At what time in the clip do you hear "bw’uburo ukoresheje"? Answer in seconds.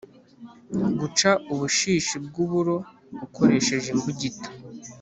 2.25-3.87